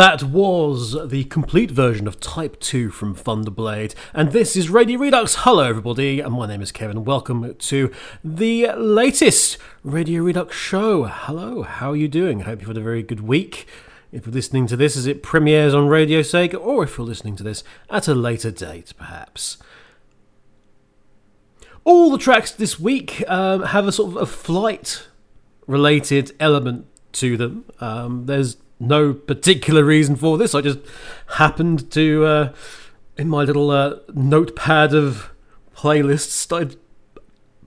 [0.00, 4.98] That was the complete version of Type 2 from Thunder Blade, and this is Radio
[4.98, 5.34] Redux.
[5.40, 7.04] Hello, everybody, and my name is Kevin.
[7.04, 7.92] Welcome to
[8.24, 11.04] the latest Radio Redux show.
[11.04, 12.40] Hello, how are you doing?
[12.40, 13.66] I hope you've had a very good week.
[14.10, 17.36] If you're listening to this as it premieres on Radio Sega, or if you're listening
[17.36, 19.58] to this at a later date, perhaps.
[21.84, 25.08] All the tracks this week um, have a sort of a flight
[25.66, 27.66] related element to them.
[27.80, 30.54] Um, there's no particular reason for this.
[30.54, 30.78] I just
[31.34, 32.52] happened to, uh,
[33.16, 35.30] in my little uh, notepad of
[35.76, 36.76] playlists, started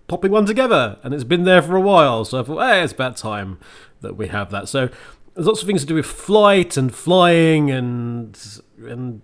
[0.07, 2.25] popping one together, and it's been there for a while.
[2.25, 3.59] So I thought, hey, it's about time
[4.01, 4.67] that we have that.
[4.67, 4.89] So
[5.33, 9.21] there's lots of things to do with flight and flying and and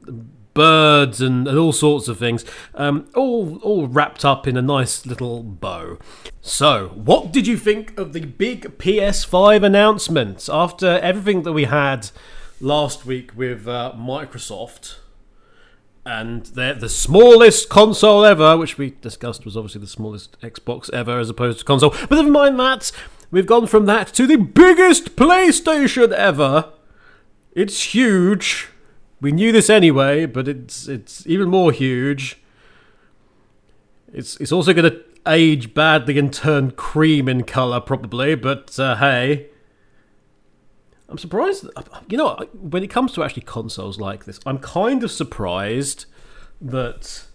[0.53, 5.05] birds and, and all sorts of things, um, all all wrapped up in a nice
[5.05, 5.97] little bow.
[6.41, 12.11] So, what did you think of the big PS5 announcement after everything that we had
[12.59, 14.97] last week with uh, Microsoft?
[16.05, 21.19] And they're the smallest console ever, which we discussed was obviously the smallest Xbox ever
[21.19, 21.91] as opposed to console.
[21.91, 22.91] But never mind that.
[23.31, 26.71] We've gone from that to the biggest PlayStation ever.
[27.53, 28.69] It's huge.
[29.21, 32.37] We knew this anyway, but it's it's even more huge.
[34.13, 38.95] It's it's also going to age badly and turn cream in color probably, but uh,
[38.95, 39.47] hey.
[41.09, 41.65] I'm surprised.
[42.07, 46.05] You know, when it comes to actually consoles like this, I'm kind of surprised
[46.61, 47.25] that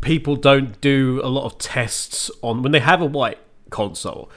[0.00, 3.38] people don't do a lot of tests on when they have a white
[3.68, 4.30] console.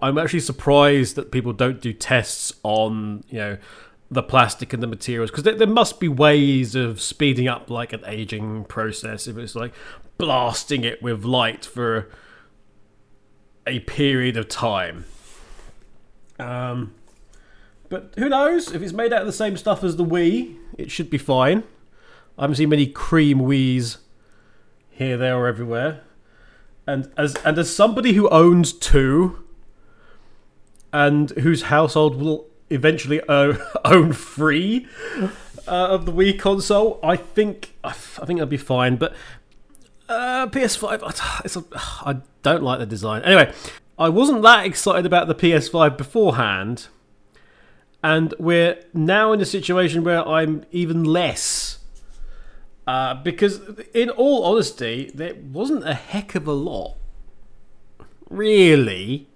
[0.00, 3.58] I'm actually surprised that people don't do tests on, you know,
[4.12, 7.92] the plastic and the materials because there, there, must be ways of speeding up like
[7.92, 9.72] an aging process if it's like
[10.18, 12.10] blasting it with light for
[13.66, 15.06] a period of time.
[16.38, 16.94] Um,
[17.88, 18.72] but who knows?
[18.72, 21.64] If it's made out of the same stuff as the Wii it should be fine.
[22.38, 23.98] I haven't seen many cream Wii's
[24.90, 26.02] here there or everywhere.
[26.86, 29.44] And as and as somebody who owns two
[30.92, 34.86] and whose household will eventually own free
[35.66, 38.96] uh, of the Wii console, I think I think that'd be fine.
[38.96, 39.14] But
[40.08, 43.22] uh, PS5, it's a, I don't like the design.
[43.22, 43.52] Anyway,
[43.98, 46.88] I wasn't that excited about the PS5 beforehand,
[48.02, 51.78] and we're now in a situation where I'm even less.
[52.84, 53.60] Uh, because,
[53.94, 56.96] in all honesty, there wasn't a heck of a lot
[58.28, 59.28] really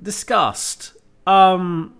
[0.00, 0.96] discussed.
[1.26, 1.94] Um,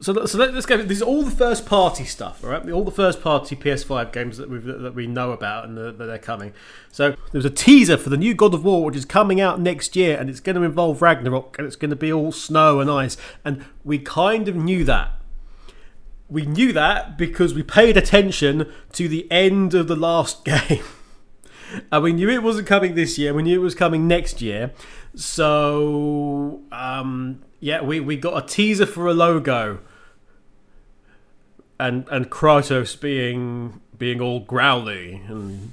[0.00, 0.76] so, so let, us go.
[0.76, 2.70] This is all the first party stuff, all right?
[2.70, 6.18] All the first party PS5 games that we that we know about and that they're
[6.18, 6.52] coming.
[6.92, 9.96] So there's a teaser for the new God of War, which is coming out next
[9.96, 12.88] year, and it's going to involve Ragnarok, and it's going to be all snow and
[12.88, 13.16] ice.
[13.44, 15.20] And we kind of knew that.
[16.28, 20.84] We knew that because we paid attention to the end of the last game.
[21.90, 23.34] and we knew it wasn't coming this year.
[23.34, 24.72] We knew it was coming next year.
[25.16, 29.80] So, um, yeah, we, we got a teaser for a logo
[31.78, 35.72] and and Kratos being being all growly and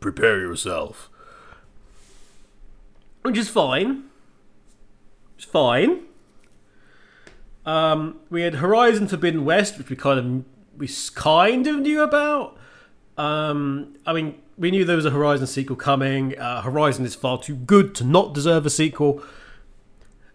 [0.00, 1.08] prepare yourself,
[3.22, 4.04] which is fine.
[5.36, 6.00] It's fine.
[7.64, 10.44] Um, we had Horizon Forbidden West, which we kind of
[10.78, 12.56] we kind of knew about.
[13.18, 16.38] Um, I mean, we knew there was a Horizon sequel coming.
[16.38, 19.22] Uh, Horizon is far too good to not deserve a sequel,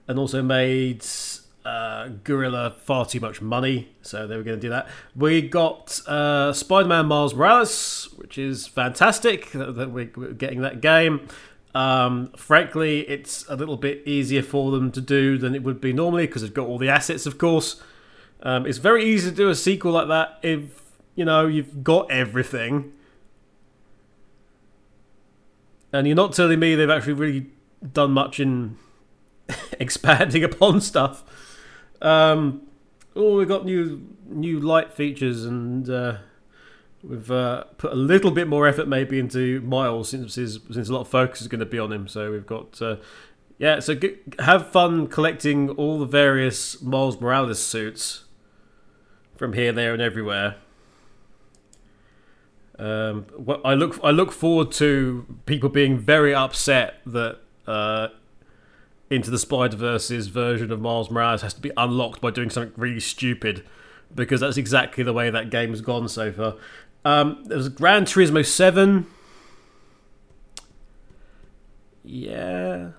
[0.07, 1.05] and also made
[1.65, 4.87] uh, Guerrilla far too much money, so they were going to do that.
[5.15, 11.27] We got uh, Spider Man Miles Morales, which is fantastic that we're getting that game.
[11.75, 15.91] Um, frankly, it's a little bit easier for them to do than it would be
[15.91, 17.81] normally because they've got all the assets, of course.
[18.41, 20.61] Um, it's very easy to do a sequel like that if
[21.15, 22.93] you know you've got everything,
[25.91, 27.47] and you're not telling me they've actually really
[27.93, 28.77] done much in
[29.79, 31.23] expanding upon stuff.
[32.01, 32.63] Um,
[33.15, 36.17] oh, we've got new new light features, and uh,
[37.03, 40.93] we've uh, put a little bit more effort maybe into Miles since his, since a
[40.93, 42.07] lot of focus is going to be on him.
[42.07, 42.97] So we've got uh,
[43.57, 43.79] yeah.
[43.79, 48.25] So g- have fun collecting all the various Miles Morales suits
[49.35, 50.55] from here, there, and everywhere.
[52.79, 53.25] Um,
[53.65, 58.09] I look I look forward to people being very upset that uh,
[59.09, 62.73] into the Spider Verse's version of Miles Morales has to be unlocked by doing something
[62.75, 63.65] really stupid,
[64.13, 66.55] because that's exactly the way that game has gone so far.
[67.05, 69.07] Um, there's Gran Turismo Seven.
[72.03, 72.89] Yeah.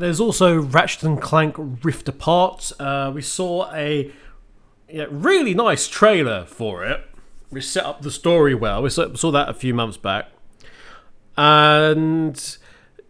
[0.00, 2.72] there's also Ratchet and Clank Rift Apart.
[2.80, 4.10] Uh, we saw a
[4.88, 7.06] yeah, really nice trailer for it.
[7.50, 8.82] We set up the story well.
[8.82, 10.30] We saw that a few months back,
[11.40, 12.58] and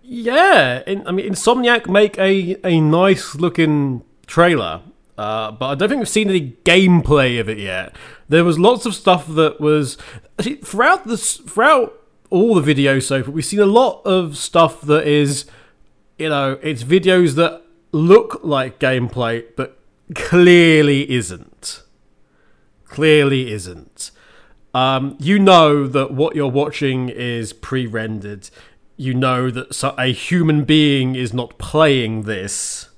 [0.02, 4.82] yeah, in, I mean, Insomniac make a a nice looking trailer.
[5.18, 7.94] Uh, but I don't think we've seen any gameplay of it yet.
[8.28, 9.98] There was lots of stuff that was
[10.38, 13.32] actually throughout this throughout all the videos so far.
[13.32, 15.46] We've seen a lot of stuff that is,
[16.16, 19.76] you know, it's videos that look like gameplay, but
[20.14, 21.82] clearly isn't.
[22.84, 24.12] Clearly isn't.
[24.72, 28.50] Um, you know that what you're watching is pre-rendered.
[28.96, 32.90] You know that a human being is not playing this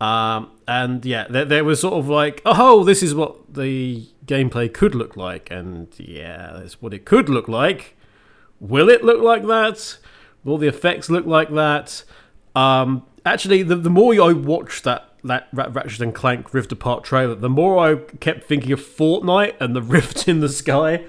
[0.00, 4.72] um, and yeah, there, there, was sort of like, oh, this is what the gameplay
[4.72, 7.96] could look like, and yeah, that's what it could look like.
[8.60, 9.98] Will it look like that?
[10.44, 12.04] Will the effects look like that?
[12.54, 17.34] Um, actually, the, the more I watched that that Ratchet and Clank Rift Apart trailer,
[17.34, 21.04] the more I kept thinking of Fortnite and the rift in the sky.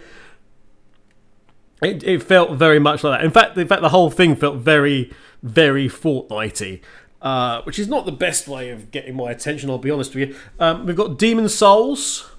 [1.81, 3.25] It, it felt very much like that.
[3.25, 6.81] In fact, in fact, the whole thing felt very, very Fortnitey
[7.21, 9.69] uh, which is not the best way of getting my attention.
[9.69, 10.35] I'll be honest with you.
[10.59, 12.29] Um, we've got Demon's Souls,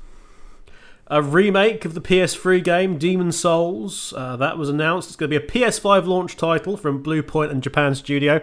[1.06, 4.14] a remake of the PS3 game Demon's Souls.
[4.16, 5.08] Uh, that was announced.
[5.08, 8.42] It's going to be a PS5 launch title from Bluepoint and Japan Studio.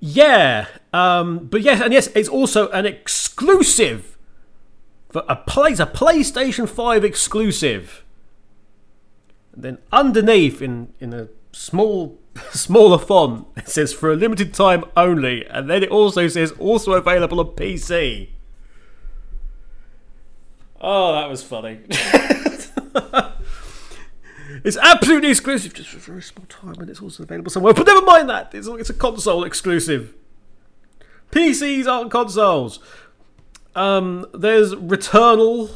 [0.00, 4.16] Yeah, um, but yes, and yes, it's also an exclusive
[5.10, 8.02] for a place, a PlayStation 5 exclusive.
[9.52, 12.18] And then underneath, in in a small
[12.52, 13.46] smaller font.
[13.56, 17.46] It says for a limited time only, and then it also says also available on
[17.48, 18.28] PC.
[20.80, 21.80] Oh, that was funny.
[24.64, 27.74] it's absolutely exclusive, just for a very small time, and it's also available somewhere.
[27.74, 28.54] But never mind that.
[28.54, 30.14] It's, it's a console exclusive.
[31.30, 32.80] PCs aren't consoles.
[33.74, 35.70] Um, there's Returnal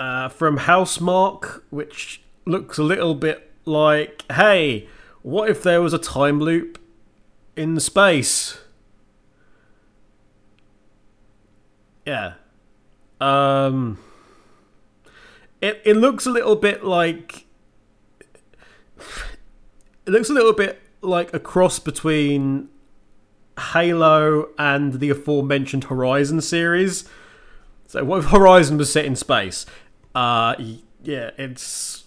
[0.00, 4.88] uh, from Housemarque, which looks a little bit like, hey,
[5.22, 6.80] what if there was a time loop
[7.56, 8.58] in space?
[12.06, 12.34] Yeah.
[13.20, 13.98] Um
[15.60, 17.46] it it looks a little bit like
[20.06, 22.68] it looks a little bit like a cross between
[23.72, 27.08] Halo and the aforementioned Horizon series.
[27.86, 29.66] So what if Horizon was set in space?
[30.14, 30.54] Uh
[31.02, 32.04] yeah, it's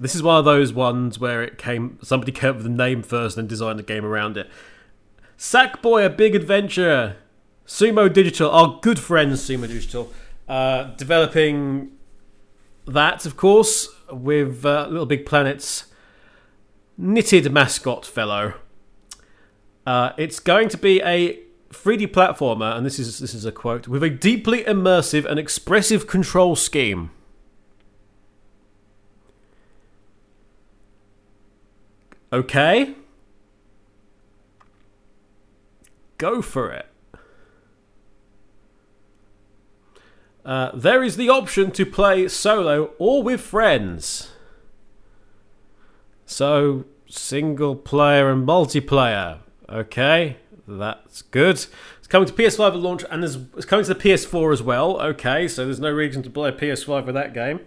[0.00, 3.02] this is one of those ones where it came somebody came up with the name
[3.02, 4.50] first and designed a game around it.
[5.38, 7.16] Sackboy: A Big Adventure,
[7.66, 10.12] Sumo Digital, our good friends Sumo Digital,
[10.48, 11.92] uh, developing
[12.92, 15.86] that, of course, with uh, Little Big Planet's
[16.96, 18.54] knitted mascot fellow.
[19.86, 21.38] Uh, it's going to be a
[21.70, 26.06] 3D platformer, and this is this is a quote, with a deeply immersive and expressive
[26.06, 27.10] control scheme.
[32.32, 32.94] Okay.
[36.18, 36.89] Go for it.
[40.50, 44.32] Uh, there is the option to play solo or with friends.
[46.26, 49.38] So, single player and multiplayer.
[49.68, 51.54] Okay, that's good.
[51.54, 55.00] It's coming to PS5 at launch and it's coming to the PS4 as well.
[55.00, 57.60] Okay, so there's no reason to a PS5 for that game.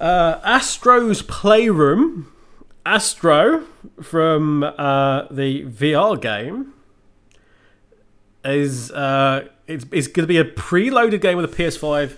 [0.00, 2.32] Uh, Astro's Playroom
[2.84, 3.64] Astro
[4.02, 6.73] from uh, the VR game
[8.44, 12.16] is uh, it's, it's going to be a preloaded game with a PS5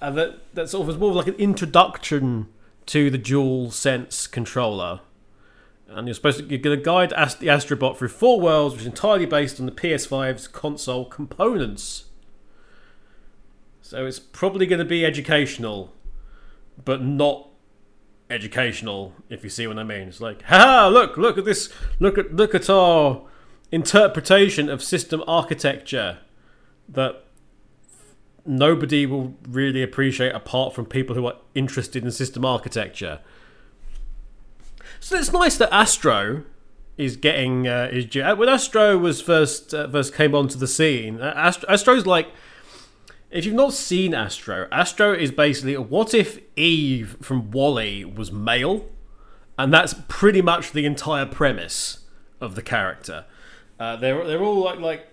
[0.00, 2.48] uh, that that sort of is more of like an introduction
[2.86, 5.00] to the Dual Sense controller.
[5.88, 8.82] And you're supposed to you're going to guide Ast- the Astrobot through four worlds, which
[8.82, 12.04] is entirely based on the PS5's console components.
[13.82, 15.92] So it's probably going to be educational,
[16.84, 17.48] but not
[18.28, 20.08] educational, if you see what I mean.
[20.08, 20.88] It's like, ha!
[20.88, 21.72] Look, look at this!
[22.00, 23.22] Look at look at our
[23.72, 26.18] interpretation of system architecture
[26.88, 27.24] that
[28.44, 33.20] nobody will really appreciate apart from people who are interested in system architecture.
[35.00, 36.44] So it's nice that Astro
[36.96, 41.20] is getting uh, is when Astro was first uh, first came onto the scene.
[41.20, 42.28] Uh, Astro, Astro's like
[43.30, 48.86] if you've not seen Astro, Astro is basically what if Eve from WALL-E was male,
[49.58, 52.04] and that's pretty much the entire premise
[52.40, 53.24] of the character.
[53.78, 55.06] Uh, they're they're all like like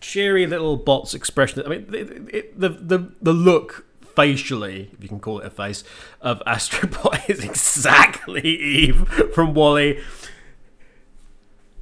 [0.00, 1.62] cheery little bots expression.
[1.64, 3.86] I mean, it, it, the the the look
[4.18, 5.84] facially, if you can call it a face,
[6.20, 10.00] of Astrobot is exactly Eve from WALL-E.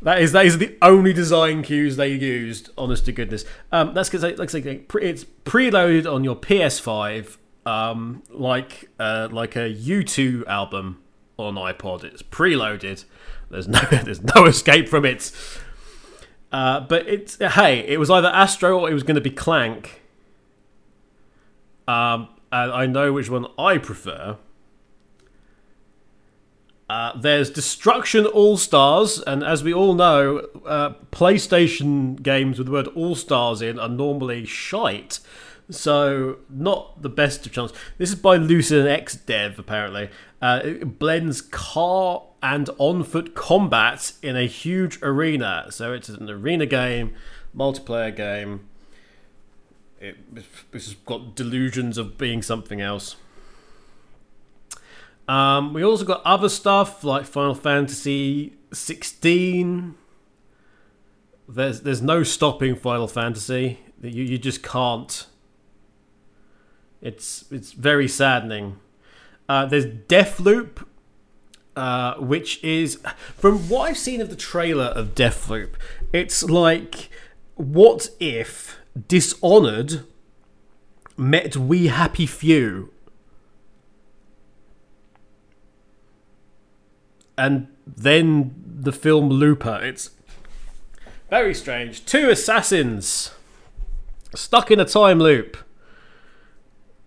[0.02, 2.70] That is that is the only design cues they used.
[2.76, 3.46] Honest to goodness.
[3.72, 9.72] Um, that's because like say, it's preloaded on your PS5, um, like uh, like a
[9.74, 11.02] U2 album
[11.38, 12.04] on iPod.
[12.04, 13.06] It's preloaded.
[13.50, 15.32] There's no there's no escape from it.
[16.56, 20.00] Uh, but it's hey, it was either Astro or it was going to be Clank.
[21.86, 24.38] Um, and I know which one I prefer.
[26.88, 32.72] Uh, there's Destruction All Stars, and as we all know, uh, PlayStation games with the
[32.72, 35.18] word All Stars in are normally shite.
[35.68, 37.70] So, not the best of chance.
[37.98, 40.08] This is by Lucid X Dev, apparently.
[40.40, 45.66] Uh, it blends car and on foot combat in a huge arena.
[45.70, 47.14] So, it's an arena game,
[47.56, 48.68] multiplayer game.
[50.00, 50.16] It,
[50.72, 53.16] it's got delusions of being something else.
[55.28, 59.94] Um, we also got other stuff like Final Fantasy 16.
[61.48, 63.80] There's there's no stopping Final Fantasy.
[64.02, 65.26] You you just can't.
[67.00, 68.78] It's it's very saddening.
[69.48, 70.84] Uh, there's Deathloop,
[71.76, 72.98] uh, which is
[73.36, 75.74] from what I've seen of the trailer of Deathloop,
[76.12, 77.10] it's like
[77.54, 78.78] what if
[79.08, 80.02] Dishonored
[81.16, 82.92] met We Happy Few
[87.38, 89.80] and then the film Looper.
[89.82, 90.10] It's
[91.30, 92.04] very strange.
[92.04, 93.32] Two assassins
[94.34, 95.56] stuck in a time loop,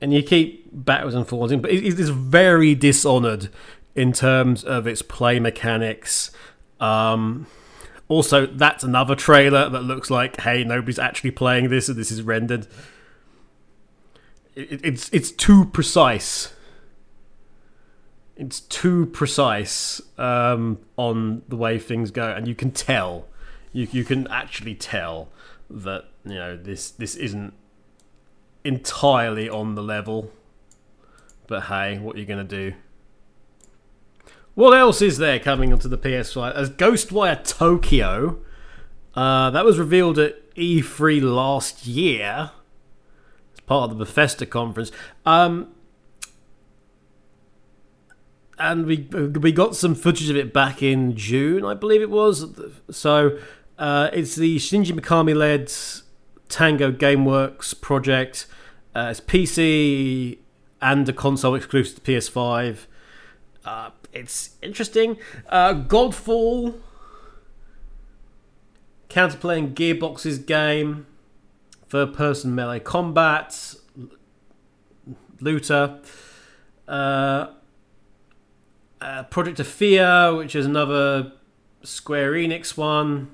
[0.02, 1.56] and you keep backwards and forwards.
[1.56, 3.50] But it is very dishonored
[4.00, 6.32] in terms of its play mechanics.
[6.80, 7.48] Um,
[8.08, 12.22] also, that's another trailer that looks like, hey, nobody's actually playing this, and this is
[12.24, 12.68] rendered.
[14.56, 16.54] It, it's it's too precise
[18.40, 23.28] it's too precise um, on the way things go, and you can tell,
[23.74, 25.28] you you can actually tell
[25.70, 27.54] that you know this this isn't
[28.64, 30.32] entirely on the level.
[31.48, 32.74] But hey, what are you gonna do?
[34.60, 36.54] What else is there coming onto the PS5?
[36.54, 38.42] As Ghostwire Tokyo,
[39.16, 42.52] uh, that was revealed at E3 last year.
[43.54, 44.92] It's part of the Bethesda conference.
[45.26, 45.70] Um,
[48.58, 52.46] and we we got some footage of it back in June, I believe it was.
[52.92, 53.40] So
[53.78, 55.72] uh, it's the Shinji Mikami led
[56.50, 58.46] Tango GameWorks project.
[58.94, 60.40] Uh, it's PC
[60.82, 62.88] and a console exclusive to PS5.
[63.64, 65.18] Uh, it's interesting.
[65.48, 66.76] Uh, Godfall,
[69.10, 71.06] counterplaying Gearbox's game,
[71.88, 73.76] third person melee combat,
[75.40, 76.00] looter.
[76.88, 77.48] Uh,
[79.02, 81.34] uh, Project Athia, which is another
[81.84, 83.32] Square Enix one,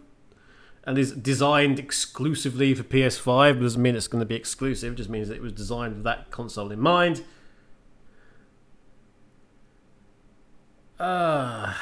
[0.84, 3.60] and is designed exclusively for PS5.
[3.60, 6.72] Doesn't mean it's going to be exclusive; just means it was designed with that console
[6.72, 7.24] in mind.
[11.00, 11.74] Uh,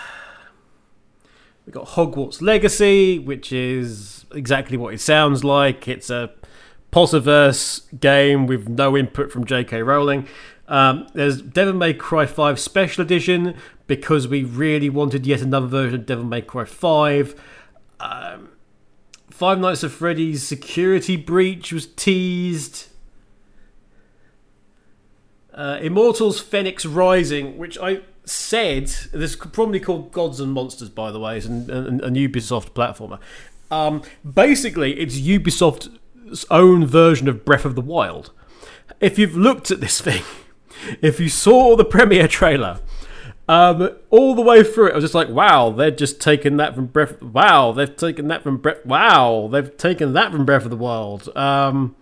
[1.65, 5.87] we got Hogwarts Legacy, which is exactly what it sounds like.
[5.87, 6.31] It's a
[6.91, 9.81] Potterverse game with no input from J.K.
[9.83, 10.27] Rowling.
[10.67, 13.55] Um, there's Devil May Cry 5 Special Edition
[13.87, 17.41] because we really wanted yet another version of Devil May Cry 5.
[17.99, 18.49] Um,
[19.29, 22.87] Five Nights at Freddy's Security Breach was teased.
[25.53, 31.11] Uh, Immortals Phoenix Rising, which I said, this is probably called Gods and Monsters, by
[31.11, 33.19] the way, it's an, an, an Ubisoft platformer.
[33.71, 38.31] Um, basically, it's Ubisoft's own version of Breath of the Wild.
[38.99, 40.23] If you've looked at this thing,
[41.01, 42.79] if you saw the premiere trailer,
[43.47, 46.75] um, all the way through it, I was just like, wow, they're just taking that
[46.75, 47.21] from Breath.
[47.21, 48.85] Wow, they've taken that from Breath.
[48.85, 51.35] Wow, they've taken that from Breath of the Wild.
[51.35, 51.95] Um,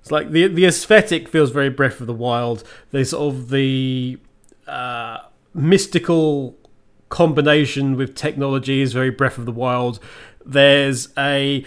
[0.00, 2.62] it's like the the aesthetic feels very Breath of the Wild.
[2.92, 4.18] There's sort of the
[4.68, 5.18] uh,
[5.54, 6.56] mystical
[7.08, 9.98] combination with technology is very Breath of the Wild.
[10.44, 11.64] There's a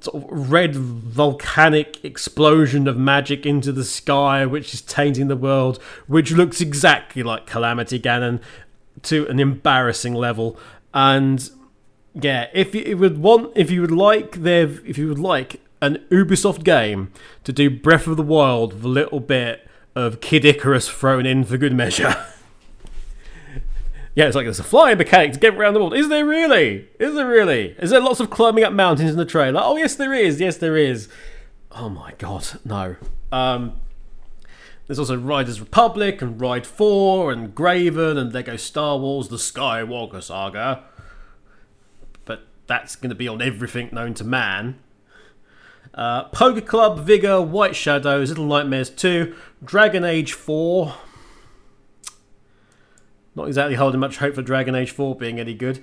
[0.00, 5.80] sort of red volcanic explosion of magic into the sky, which is tainting the world,
[6.06, 8.40] which looks exactly like Calamity Ganon
[9.02, 10.58] to an embarrassing level.
[10.92, 11.48] And
[12.14, 16.04] yeah, if you would want, if you would like, there, if you would like an
[16.10, 17.12] Ubisoft game
[17.44, 21.44] to do Breath of the Wild with a little bit of Kid Icarus thrown in
[21.44, 22.26] for good measure.
[24.20, 25.96] Yeah, it's like there's a flying mechanic to get around the world.
[25.96, 26.86] Is there really?
[26.98, 27.74] Is there really?
[27.78, 29.62] Is there lots of climbing up mountains in the trailer?
[29.64, 30.38] Oh, yes, there is.
[30.38, 31.08] Yes, there is.
[31.72, 32.96] Oh my god, no.
[33.32, 33.80] Um,
[34.86, 40.22] there's also Riders Republic and Ride 4 and Graven and Lego Star Wars The Skywalker
[40.22, 40.84] Saga.
[42.26, 44.80] But that's going to be on everything known to man.
[45.94, 50.94] Uh, Poker Club, Vigor, White Shadows, Little Nightmares 2, Dragon Age 4.
[53.34, 55.82] Not exactly holding much hope for Dragon Age 4 being any good.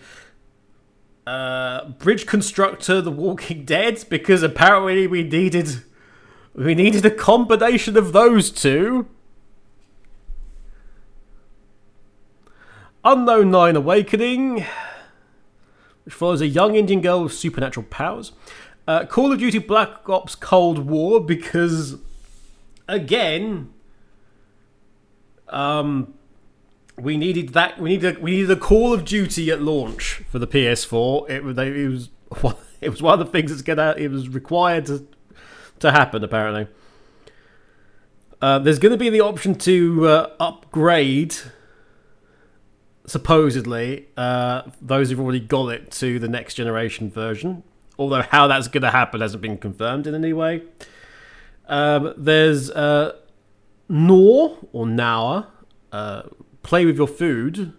[1.25, 5.83] Uh, Bridge Constructor, The Walking Dead, because apparently we needed
[6.53, 9.07] we needed a combination of those two.
[13.03, 14.65] Unknown Nine Awakening,
[16.03, 18.31] which follows a young Indian girl with supernatural powers.
[18.87, 21.97] Uh, Call of Duty Black Ops Cold War, because
[22.87, 23.71] again,
[25.49, 26.13] um,
[26.99, 27.79] we needed that.
[27.79, 31.29] We needed we needed a Call of Duty at launch for the PS4.
[31.29, 32.09] It, was it was
[32.81, 35.07] it was one of the things that's gonna it was required to
[35.79, 36.67] to happen apparently.
[38.41, 41.35] Uh, there's going to be the option to uh, upgrade
[43.07, 47.63] supposedly, uh, those who've already got it to the next generation version.
[47.97, 50.61] Although how that's going to happen hasn't been confirmed in any way.
[51.67, 53.15] Um, there's uh,
[53.89, 55.47] Gnaw or Nour,
[55.91, 56.23] uh,
[56.63, 57.73] Play with Your Food,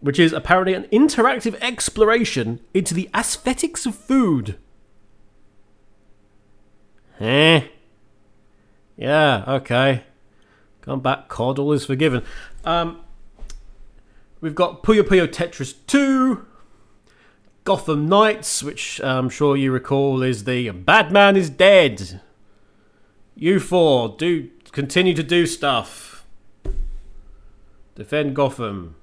[0.00, 4.56] which is apparently an interactive exploration into the aesthetics of food.
[7.20, 7.64] Eh?
[8.96, 10.04] Yeah, okay.
[10.82, 12.22] Come back, COD, all is forgiven.
[12.64, 13.00] Um,
[14.40, 16.44] We've got Puyo Puyo Tetris 2,
[17.64, 22.20] Gotham Knights, which I'm sure you recall is the Batman is dead.
[23.34, 26.15] You four, do continue to do stuff.
[27.96, 28.94] Defend Gotham.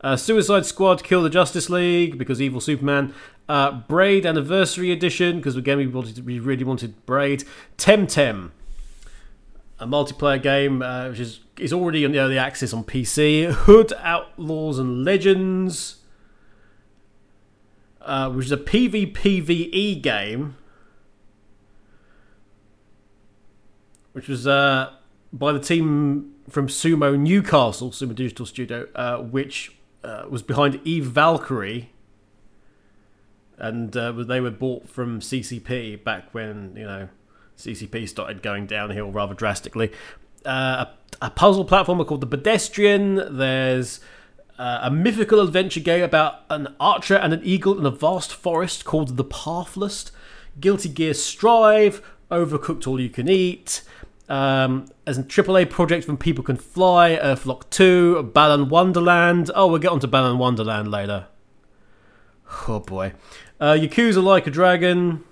[0.00, 3.14] Uh, Suicide Squad Kill the Justice League because Evil Superman.
[3.48, 7.44] Uh, Braid Anniversary Edition because again we wanted we really wanted Braid.
[7.78, 8.50] Temtem
[9.78, 13.52] a multiplayer game uh, which is is already on the early access on PC.
[13.52, 15.96] Hood Outlaws and Legends,
[18.00, 20.56] uh, which is a PvPvE game,
[24.12, 24.94] which was uh,
[25.32, 31.06] by the team from Sumo Newcastle, Sumo Digital Studio, uh, which uh, was behind Eve
[31.06, 31.90] Valkyrie.
[33.56, 37.08] And uh, they were bought from CCP back when you know
[37.56, 39.92] CCP started going downhill rather drastically.
[40.44, 40.86] Uh,
[41.22, 43.38] a, puzzle platformer called The Pedestrian.
[43.38, 44.00] There's
[44.58, 48.84] uh, a mythical adventure game about an archer and an eagle in a vast forest
[48.84, 50.10] called The Pathless.
[50.60, 52.02] Guilty Gear Strive.
[52.30, 53.82] Overcooked All You Can Eat.
[54.28, 59.50] Um, as a AAA project from People Can Fly, Earthlock 2, Balan Wonderland.
[59.54, 61.26] Oh, we'll get onto Balan Wonderland later.
[62.68, 63.12] Oh boy.
[63.60, 65.24] Uh, Yakuza Like a Dragon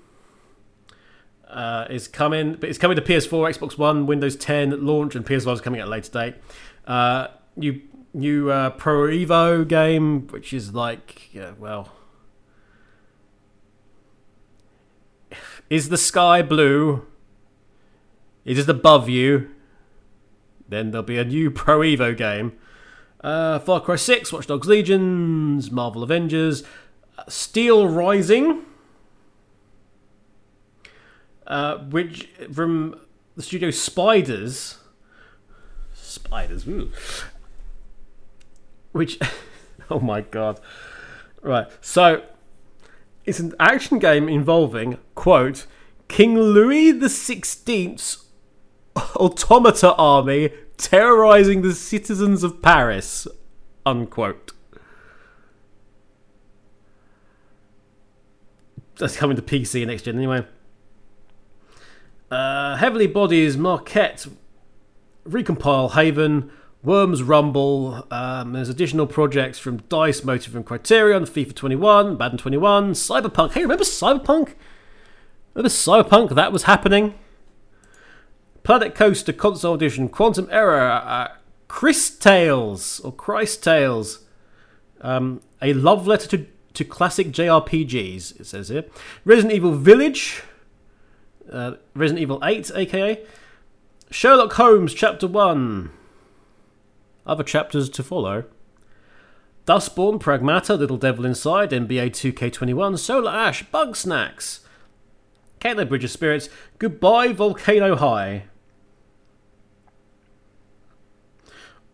[1.48, 5.55] uh, is coming, but it's coming to PS4, Xbox One, Windows 10 launch, and PS5
[5.55, 6.35] is coming at a later date.
[6.87, 7.81] Uh, new
[8.14, 11.92] new uh, Pro Evo game, which is like, yeah, well,
[15.70, 17.07] is the sky blue?
[18.44, 19.50] It is above you.
[20.68, 22.52] Then there'll be a new Pro Evo game.
[23.22, 26.64] Uh, Far Cry 6, Watch Dogs Legions, Marvel Avengers,
[27.28, 28.64] Steel Rising
[31.46, 32.98] uh, which from
[33.37, 34.78] the studio Spiders.
[35.94, 36.90] Spiders, ooh.
[38.92, 39.18] Which,
[39.90, 40.61] oh my god.
[41.42, 42.22] Right, so
[43.24, 45.66] it's an action game involving, quote,
[46.09, 48.26] King Louis the Sixteenth's
[49.16, 53.26] automata army terrorizing the citizens of Paris,
[53.87, 54.52] unquote.
[58.98, 60.44] That's coming to PC next gen anyway.
[62.31, 64.31] Uh, Heavenly Bodies, Maquette,
[65.28, 66.50] Recompile Haven,
[66.83, 68.07] Worms Rumble.
[68.11, 73.52] Um, there's additional projects from Dice, Motive and Criterion, FIFA 21, Madden 21, Cyberpunk.
[73.52, 74.55] Hey, remember Cyberpunk?
[75.55, 76.35] Remember Cyberpunk?
[76.35, 77.14] That was happening.
[78.62, 81.29] Planet Coaster Console Edition, Quantum Error, uh,
[81.68, 84.25] Cris Tales or Christ Tales,
[85.01, 88.40] um, a love letter to, to classic JRPGs.
[88.40, 88.85] It says here,
[89.25, 90.42] Resident Evil Village,
[91.51, 93.25] uh, Resident Evil 8, aka
[94.11, 95.90] Sherlock Holmes Chapter 1.
[97.27, 98.44] Other chapters to follow.
[99.66, 104.61] Dustborn, Pragmata, Little Devil Inside, NBA 2K21, Solar Ash, Bugsnax,
[105.61, 106.48] Caitlin Bridge of Spirits,
[106.79, 108.44] Goodbye Volcano High.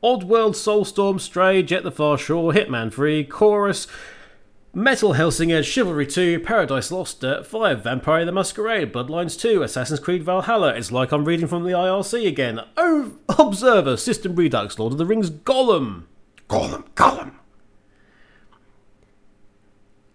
[0.02, 3.88] Oddworld, Soulstorm, Stray, Jet the Far Shore, Hitman 3, Chorus,
[4.72, 10.22] Metal Hellsinger, Chivalry 2, Paradise Lost, Dirt 5, Vampire the Masquerade, Bloodlines 2, Assassin's Creed
[10.22, 10.74] Valhalla.
[10.74, 12.60] It's like I'm reading from the IRC again.
[12.76, 16.04] Oh, Observer, System Redux, Lord of the Rings, Gollum.
[16.48, 17.32] Gollum, Gollum.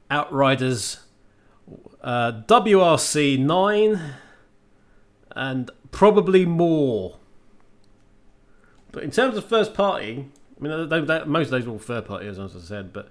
[0.10, 1.00] Outriders,
[2.02, 4.02] uh, WRC 9,
[5.36, 7.18] and probably more.
[8.94, 11.80] But in terms of first party, I mean, they, they, most of those are all
[11.80, 13.10] third party, as I said, but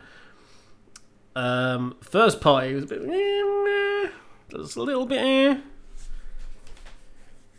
[1.34, 3.02] um, first party was a bit.
[3.02, 4.08] Eh,
[4.50, 5.18] just a little bit.
[5.18, 5.60] Eh.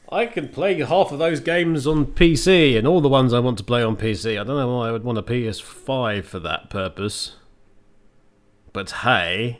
[0.10, 3.58] I can play half of those games on PC and all the ones I want
[3.58, 4.40] to play on PC.
[4.40, 7.36] I don't know why I would want a PS5 for that purpose.
[8.72, 9.60] But hey.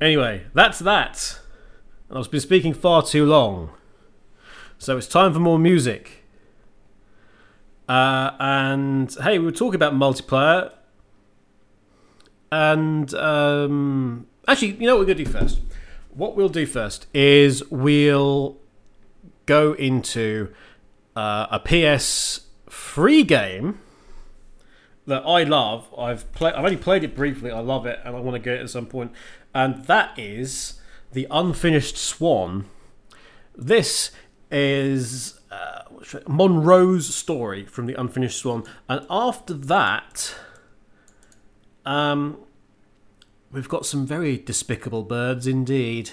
[0.00, 1.38] Anyway, that's that.
[2.10, 3.70] I've been speaking far too long.
[4.82, 6.24] So it's time for more music.
[7.88, 10.72] Uh, and hey, we were talking about multiplayer.
[12.50, 15.60] And um, actually, you know what we're going to do first?
[16.12, 18.56] What we'll do first is we'll
[19.46, 20.52] go into
[21.14, 23.78] uh, a PS free game
[25.06, 25.94] that I love.
[25.96, 26.54] I've played.
[26.54, 27.52] I've only played it briefly.
[27.52, 29.12] I love it, and I want to get it at some point.
[29.54, 30.80] And that is
[31.12, 32.64] the Unfinished Swan.
[33.54, 34.10] This
[34.52, 35.82] is uh,
[36.28, 40.34] Monroe's story from the Unfinished Swan, and after that,
[41.84, 42.38] um,
[43.50, 46.10] we've got some very despicable birds indeed.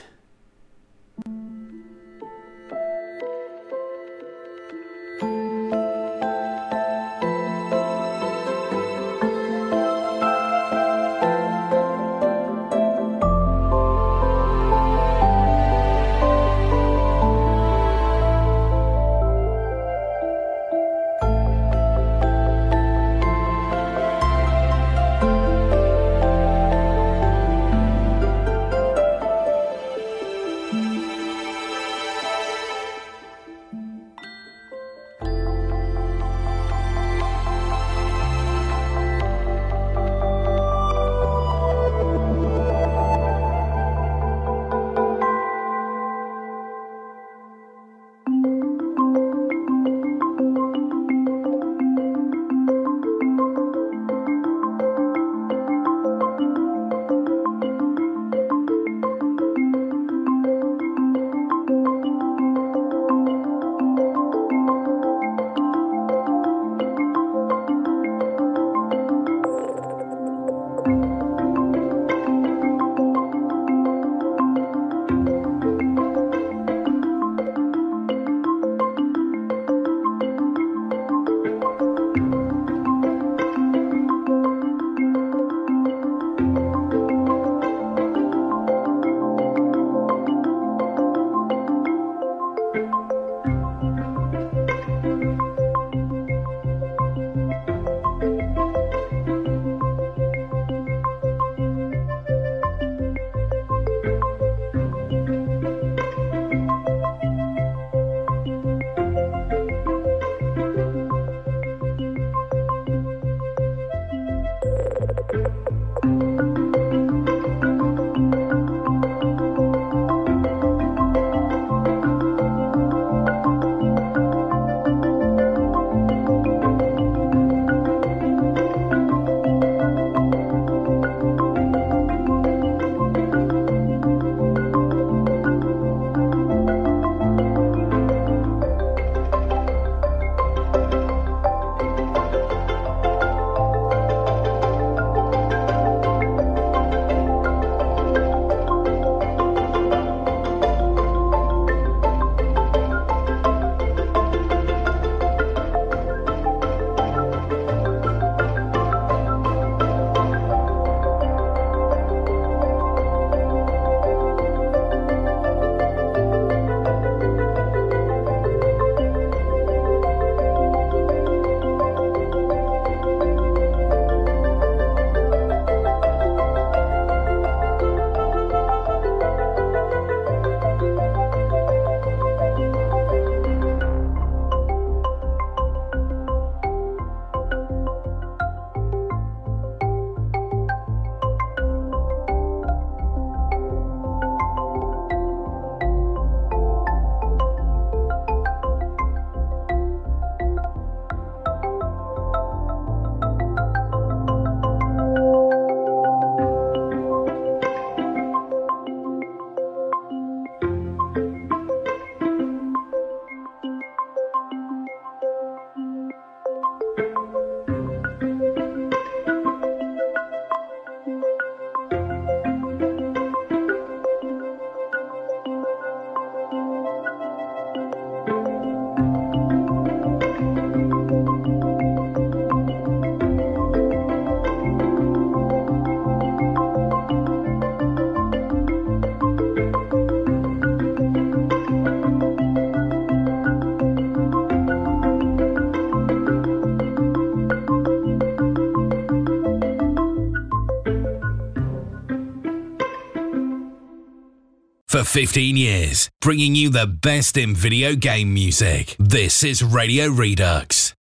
[254.89, 258.95] For 15 years, bringing you the best in video game music.
[258.97, 260.95] This is Radio Redux.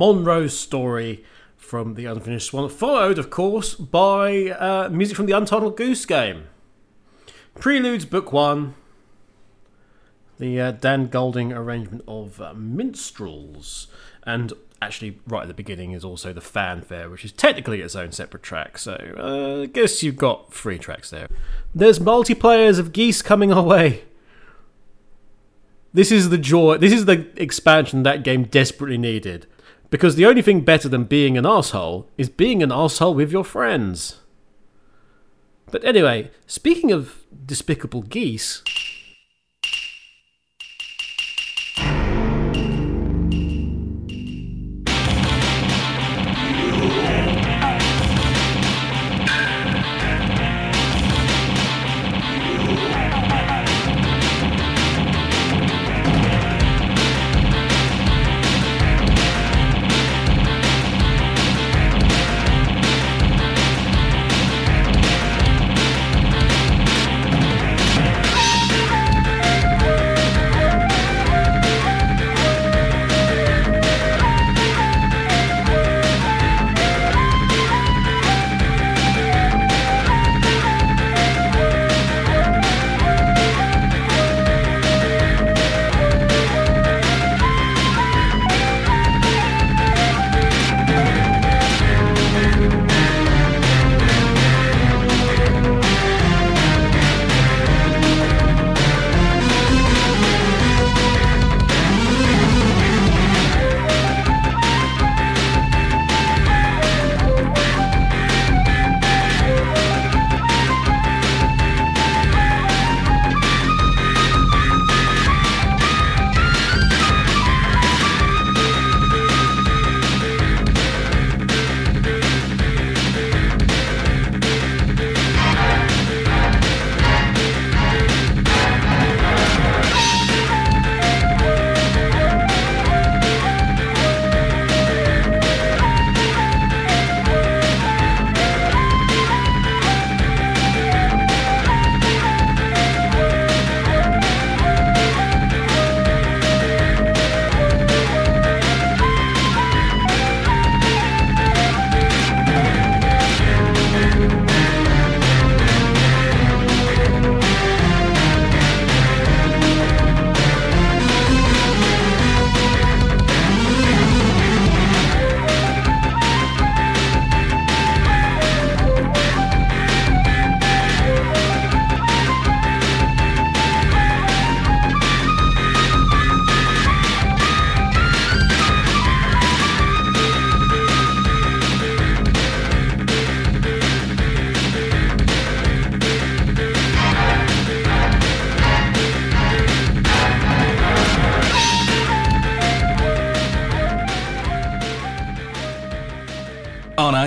[0.00, 1.22] Monroe's story
[1.58, 6.44] from the Unfinished Swan, followed, of course, by uh, music from the Untitled Goose Game.
[7.56, 8.72] Preludes, Book One,
[10.38, 13.88] the uh, Dan Golding arrangement of uh, Minstrels,
[14.22, 18.10] and actually, right at the beginning is also the fanfare, which is technically its own
[18.10, 18.78] separate track.
[18.78, 21.28] So, uh, I guess you've got three tracks there.
[21.74, 24.04] There's multiplayers of geese coming our way.
[25.92, 26.78] This is the joy.
[26.78, 29.46] This is the expansion that game desperately needed.
[29.90, 33.44] Because the only thing better than being an asshole is being an asshole with your
[33.44, 34.20] friends.
[35.70, 38.62] But anyway, speaking of despicable geese.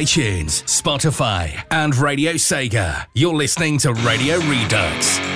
[0.03, 3.07] iTunes, Spotify, and Radio Sega.
[3.13, 5.32] You're listening to Radio Redux.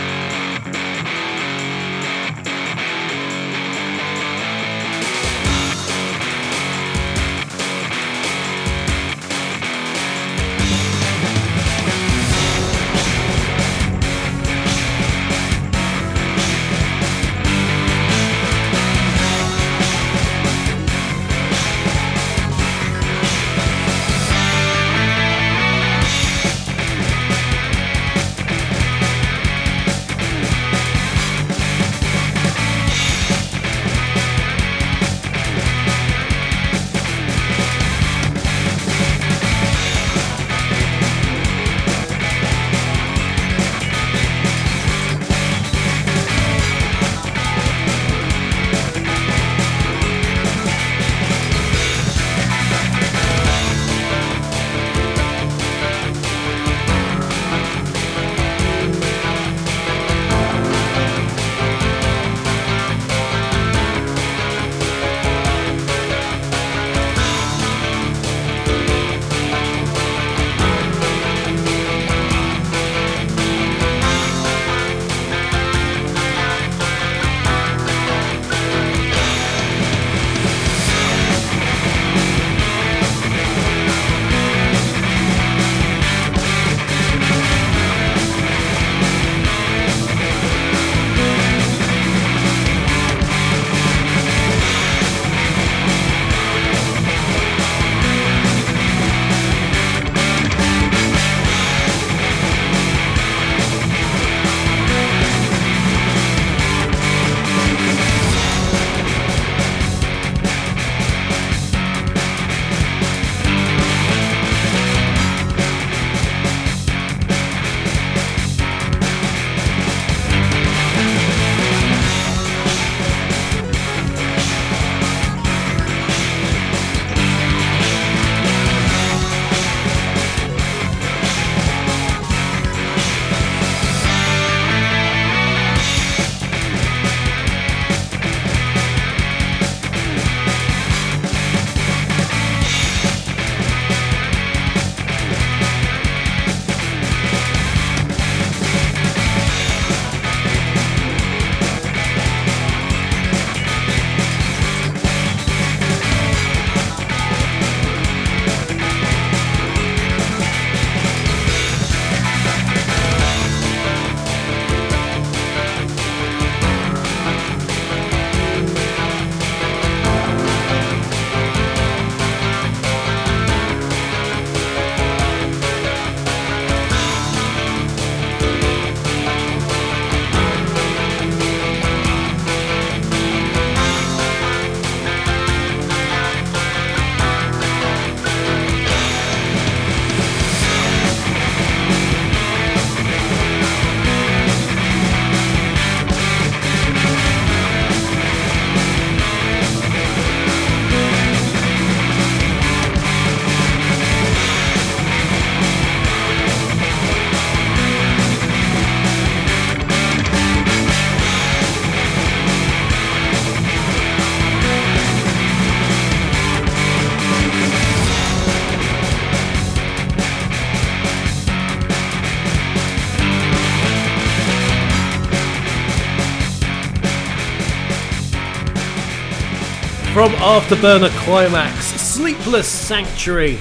[230.28, 233.58] From Afterburner Climax, Sleepless Sanctuary.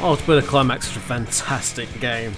[0.00, 2.32] Oh, Afterburner Climax is a fantastic game.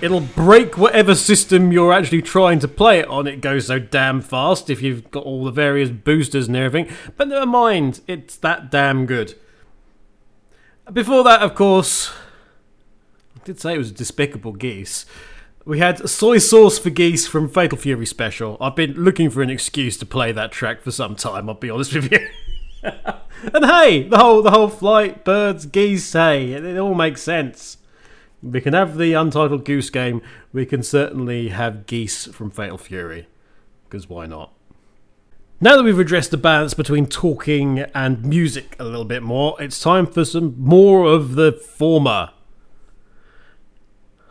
[0.00, 3.26] It'll break whatever system you're actually trying to play it on.
[3.26, 6.96] It goes so damn fast if you've got all the various boosters and everything.
[7.14, 9.34] But never mind, it's that damn good.
[10.90, 12.10] Before that, of course,
[13.38, 15.04] I did say it was a Despicable Geese.
[15.66, 18.56] We had Soy Sauce for Geese from Fatal Fury Special.
[18.60, 21.70] I've been looking for an excuse to play that track for some time, I'll be
[21.70, 22.20] honest with you.
[22.84, 27.78] and hey, the whole the whole flight, birds, geese, hey, it, it all makes sense.
[28.44, 33.26] We can have the Untitled Goose Game, we can certainly have geese from Fatal Fury.
[33.88, 34.52] Because why not?
[35.60, 39.80] Now that we've addressed the balance between talking and music a little bit more, it's
[39.80, 42.30] time for some more of the former.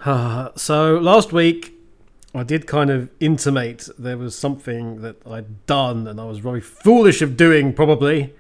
[0.56, 1.74] So last week,
[2.34, 6.62] I did kind of intimate there was something that I'd done and I was very
[6.62, 8.34] foolish of doing, probably.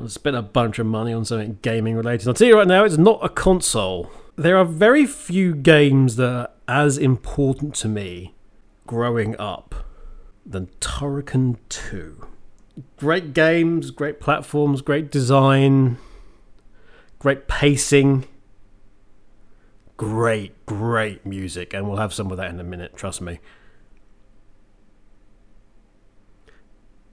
[0.00, 2.28] I spent a bunch of money on something gaming related.
[2.28, 4.10] I'll tell you right now, it's not a console.
[4.36, 8.34] There are very few games that are as important to me
[8.86, 9.74] growing up
[10.46, 12.26] than Turrican 2.
[12.96, 15.98] Great games, great platforms, great design,
[17.18, 18.26] great pacing,
[20.00, 23.38] great, great music, and we'll have some of that in a minute, trust me.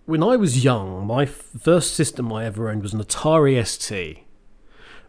[0.06, 4.20] When I was young, my first system I ever owned was an Atari ST,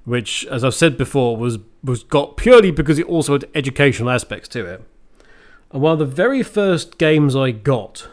[0.04, 4.48] which, as I've said before, was was got purely because it also had educational aspects
[4.48, 4.82] to it.
[5.70, 8.08] And one of the very first games I got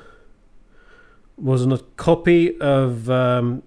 [1.38, 3.64] was a copy of um,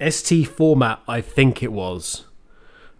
[0.00, 2.24] ST Format, I think it was.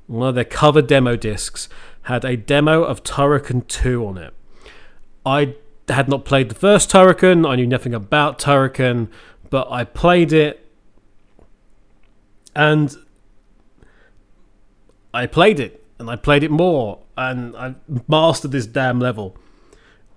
[0.06, 1.68] One of their cover demo discs
[2.02, 4.34] had a demo of Turrican 2 on it.
[5.24, 5.54] I
[5.88, 9.08] had not played the first Turrican, I knew nothing about Turrican,
[9.50, 10.66] but I played it
[12.54, 12.94] and
[15.12, 17.74] I played it and I played it more and I
[18.08, 19.36] mastered this damn level.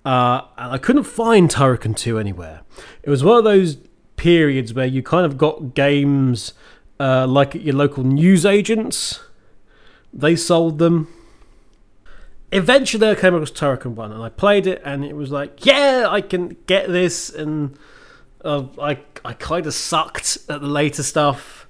[0.03, 2.61] Uh, and I couldn't find Turrican 2 anywhere.
[3.03, 3.77] It was one of those
[4.15, 6.53] periods where you kind of got games
[6.99, 9.19] uh, like at your local news agents.
[10.14, 11.08] They sold them.
[12.51, 16.05] Eventually, I came across Turrican 1 and I played it, and it was like, yeah,
[16.10, 17.30] I can get this.
[17.30, 17.78] And
[18.43, 21.68] uh, I, I kind of sucked at the later stuff.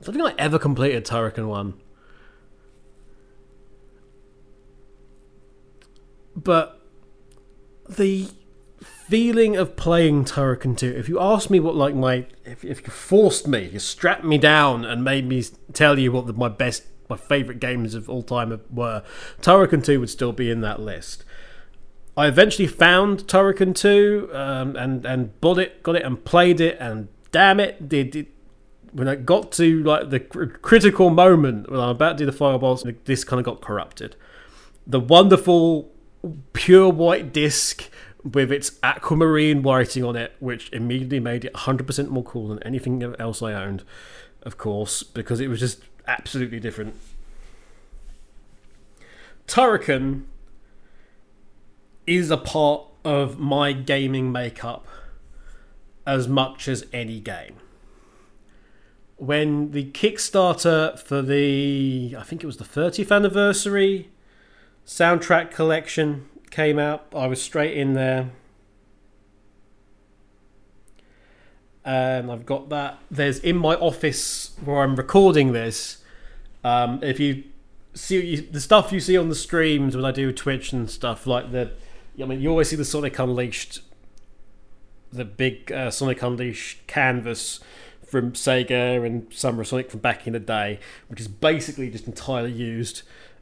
[0.00, 1.74] I don't think I ever completed Turrican 1.
[6.36, 6.80] But
[7.88, 8.28] the
[8.80, 12.26] feeling of playing Turrican 2, if you asked me what, like, my.
[12.44, 16.26] If, if you forced me, you strapped me down and made me tell you what
[16.26, 19.02] the, my best, my favourite games of all time were,
[19.40, 21.24] Turrican 2 would still be in that list.
[22.16, 26.76] I eventually found Turrican 2 um, and, and bought it, got it, and played it,
[26.80, 28.28] and damn it, did it.
[28.90, 32.32] When I got to like the cr- critical moment when I'm about to do the
[32.32, 34.16] fireballs, this kind of got corrupted.
[34.86, 35.92] The wonderful
[36.54, 37.88] pure white disc
[38.24, 43.02] with its aquamarine writing on it, which immediately made it 100% more cool than anything
[43.18, 43.84] else I owned,
[44.42, 46.94] of course, because it was just absolutely different.
[49.46, 50.24] Turrican
[52.06, 54.86] is a part of my gaming makeup
[56.06, 57.56] as much as any game.
[59.16, 64.10] When the Kickstarter for the, I think it was the 30th anniversary
[64.86, 67.06] soundtrack collection came out.
[67.14, 68.30] I was straight in there.
[71.88, 72.98] And I've got that.
[73.10, 76.04] There's in my office where I'm recording this.
[76.62, 77.44] Um, if you
[77.94, 81.26] see you, the stuff you see on the streams when I do Twitch and stuff,
[81.26, 81.70] like the,
[82.20, 83.80] I mean, you always see the Sonic Unleashed,
[85.10, 87.60] the big uh, Sonic Unleashed canvas
[88.06, 92.52] from Sega and Summer Sonic from back in the day, which is basically just entirely
[92.52, 93.00] used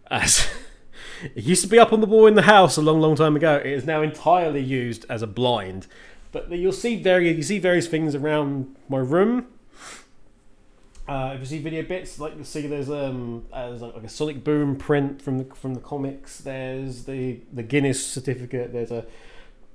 [0.08, 0.46] as
[1.34, 3.34] it used to be up on the wall in the house a long, long time
[3.34, 3.56] ago.
[3.56, 5.88] It is now entirely used as a blind.
[6.32, 9.46] But you'll see various you see various things around my room.
[11.08, 14.08] Uh, if you see video bits, like you see there's um uh, there's like a
[14.08, 16.38] Sonic Boom print from the from the comics.
[16.38, 18.72] There's the the Guinness certificate.
[18.72, 19.06] There's a,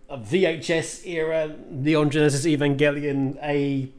[0.10, 3.90] a VHS era Neon Genesis Evangelion a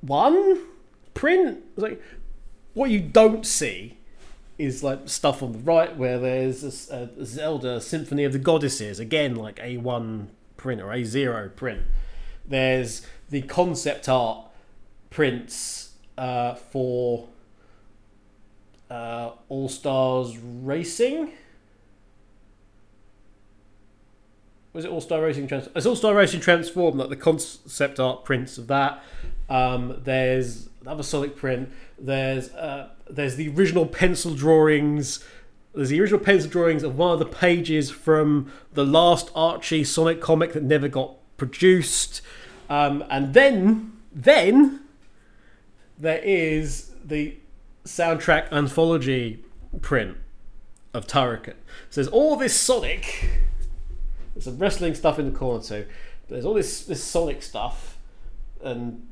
[0.00, 0.60] one
[1.12, 1.62] print.
[1.74, 2.02] It's like
[2.72, 3.98] what you don't see
[4.58, 8.98] is like stuff on the right where there's a, a Zelda Symphony of the Goddesses,
[8.98, 11.82] again like A1 print or A0 print.
[12.46, 14.46] There's the concept art
[15.10, 17.28] prints uh, for
[18.90, 21.32] uh, All Stars Racing.
[24.72, 25.68] Was it All Star Racing Trans?
[25.74, 29.02] It's All Star Racing Transform, like the concept art prints of that.
[29.48, 31.72] Um, there's another Sonic print.
[31.98, 35.24] There's uh, there's the original pencil drawings.
[35.76, 40.22] There's the original pencil drawings of one of the pages from the last Archie Sonic
[40.22, 42.22] comic that never got produced.
[42.70, 44.80] Um, and then, then
[45.98, 47.36] there is the
[47.84, 49.44] soundtrack anthology
[49.82, 50.16] print
[50.94, 51.56] of Turrican.
[51.90, 53.28] So there's all this Sonic.
[54.34, 55.86] There's some wrestling stuff in the corner too.
[56.28, 57.98] There's all this this Sonic stuff,
[58.62, 59.06] and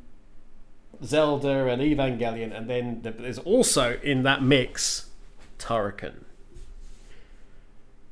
[1.05, 5.11] Zelda and Evangelion, and then there's also in that mix
[5.59, 6.25] Turrican.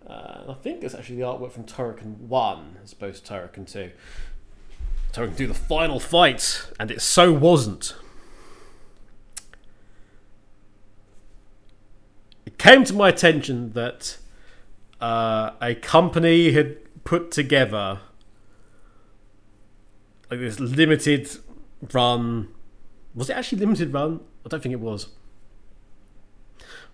[0.06, 3.90] Uh, I think it's actually the artwork from Turrican 1 as opposed to Turrican 2.
[5.12, 7.94] Turrican 2, the final fight, and it so wasn't.
[12.46, 14.18] It came to my attention that
[15.00, 18.00] uh, a company had put together
[20.30, 21.28] like this limited
[21.92, 22.48] run
[23.14, 24.20] Was it actually limited run?
[24.46, 25.08] I don't think it was.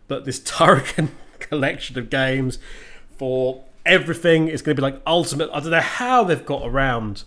[0.08, 2.58] But this Turrican collection of games
[3.18, 5.50] for everything is going to be like ultimate.
[5.52, 7.24] I don't know how they've got around,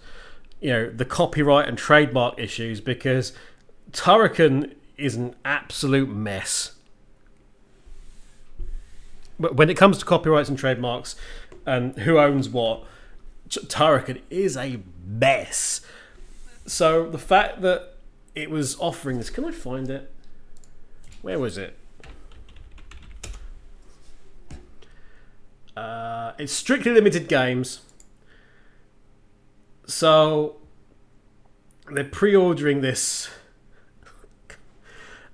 [0.62, 3.34] you know, the copyright and trademark issues because
[3.92, 6.74] Turrican is an absolute mess.
[9.40, 11.16] But when it comes to copyrights and trademarks
[11.66, 12.84] and who owns what,
[13.50, 15.82] Turrican is a mess.
[16.66, 17.96] So the fact that
[18.36, 20.12] it was offering this, can I find it?
[21.22, 21.78] Where was it?
[25.82, 27.82] Uh, it's strictly limited games.
[29.88, 30.58] So
[31.92, 33.32] they're pre-ordering this,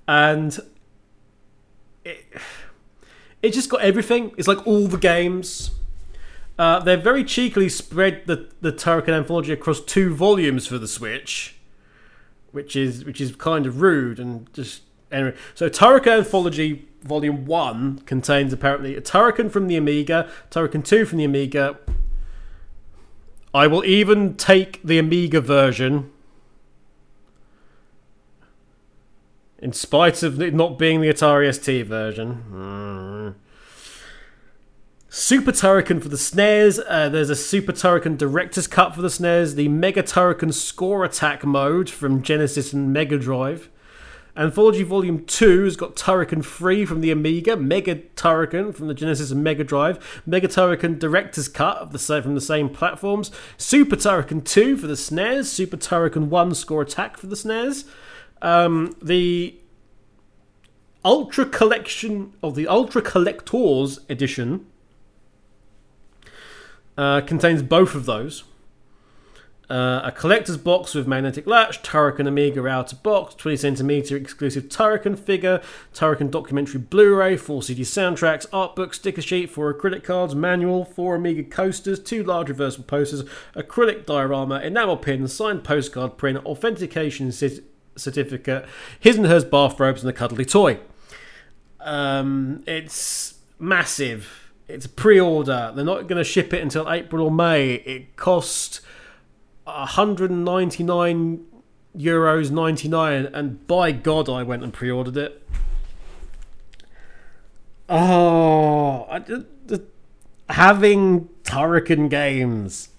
[0.08, 0.58] and
[2.06, 2.26] it
[3.42, 4.32] it just got everything.
[4.38, 5.72] It's like all the games.
[6.58, 11.58] Uh, they've very cheekily spread the the Turrican anthology across two volumes for the Switch,
[12.54, 15.36] which is which is kind of rude and just anyway.
[15.56, 21.18] So Turrican anthology volume one contains apparently a Turrican from the Amiga, Turrican two from
[21.18, 21.78] the Amiga.
[23.54, 26.12] I will even take the Amiga version.
[29.60, 32.44] In spite of it not being the Atari ST version.
[32.52, 33.36] Mm.
[35.10, 36.80] Super Turrican for the SNES.
[36.88, 39.56] Uh, there's a Super Turrican Director's Cut for the SNES.
[39.56, 43.70] The Mega Turrican Score Attack mode from Genesis and Mega Drive.
[44.38, 49.32] Anthology Volume 2 has got Turrican 3 from the Amiga, Mega Turrican from the Genesis
[49.32, 53.96] and Mega Drive, Mega Turrican Director's Cut of the same, from the same platforms, Super
[53.96, 57.86] Turrican 2 for the SNES, Super Turrican 1 Score Attack for the SNES,
[58.44, 59.56] um, the
[61.04, 64.68] Ultra Collection of the Ultra Collectors Edition
[66.96, 68.44] uh, contains both of those.
[69.70, 75.20] Uh, a collector's box with magnetic latch, Turrican Amiga outer box, 20 centimeter exclusive Turrican
[75.20, 75.62] figure,
[75.94, 80.86] Turrican documentary Blu ray, 4 CD soundtracks, art book, sticker sheet, 4 acrylic cards, manual,
[80.86, 87.34] 4 Amiga coasters, 2 large reversible posters, acrylic diorama, enamel pin, signed postcard print, authentication
[87.34, 88.66] certificate,
[88.98, 90.80] his and hers bathrobes, and a cuddly toy.
[91.82, 94.54] Um, it's massive.
[94.70, 95.74] It's a pre order.
[95.76, 97.74] They're not going to ship it until April or May.
[97.74, 98.82] It cost
[99.68, 101.46] 199
[101.98, 105.44] euros 99 and by god i went and pre-ordered it.
[107.90, 109.22] Oh I,
[110.50, 112.90] having turrican games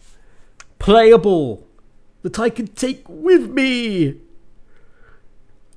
[0.78, 1.66] playable
[2.22, 4.20] that i could take with me.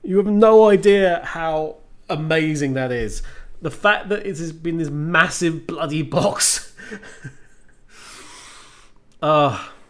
[0.04, 1.78] You have no idea how
[2.10, 3.22] amazing that is.
[3.62, 6.76] The fact that it has been this massive bloody box.
[9.22, 9.70] Uh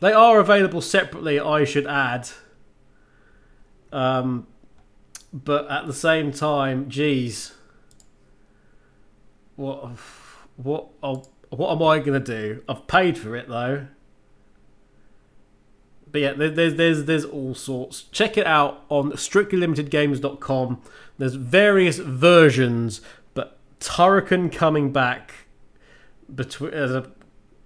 [0.00, 2.28] they are available separately, I should add.
[3.92, 4.46] Um,
[5.32, 7.54] but at the same time, geez,
[9.56, 9.90] what,
[10.56, 12.62] what, oh, what am I gonna do?
[12.68, 13.86] I've paid for it though.
[16.10, 18.02] But yeah, there's there's there's all sorts.
[18.12, 20.80] Check it out on strictlylimitedgames.com.
[21.18, 23.00] There's various versions,
[23.34, 25.32] but Turrican coming back
[26.34, 27.10] between as a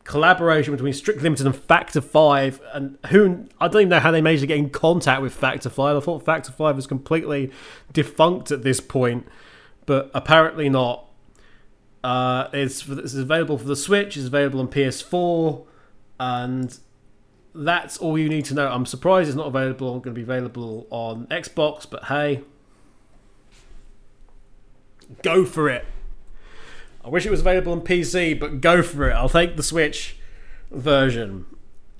[0.04, 4.20] collaboration between Strictly Limited and Factor 5 and who I don't even know how they
[4.20, 5.96] managed to get in contact with Factor 5.
[5.96, 7.50] I thought Factor 5 was completely
[7.92, 9.26] defunct at this point,
[9.86, 11.08] but apparently not.
[12.02, 15.64] Uh, it's, it's available for the Switch, it's available on PS4,
[16.18, 16.78] and
[17.54, 18.68] that's all you need to know.
[18.68, 22.42] I'm surprised it's not available, going to be available on Xbox, but hey,
[25.22, 25.84] go for it.
[27.04, 29.12] I wish it was available on PC, but go for it.
[29.12, 30.16] I'll take the Switch
[30.70, 31.46] version.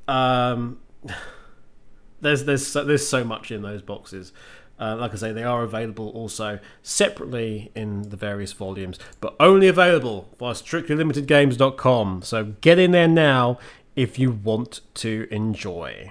[0.06, 0.78] Um,
[2.20, 4.32] there's there's there's so much in those boxes.
[4.78, 9.68] Uh, like I say, they are available also separately in the various volumes, but only
[9.68, 12.22] available via strictlylimitedgames.com.
[12.22, 13.58] So get in there now
[13.94, 16.10] if you want to enjoy.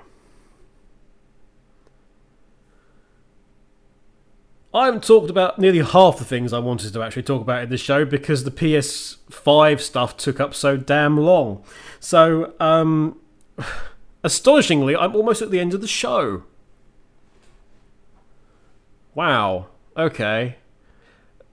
[4.74, 7.70] I haven't talked about nearly half the things I wanted to actually talk about in
[7.70, 11.64] this show because the PS5 stuff took up so damn long.
[12.00, 13.20] So, um,
[14.24, 16.44] astonishingly, I'm almost at the end of the show.
[19.14, 19.68] Wow.
[19.98, 20.56] Okay.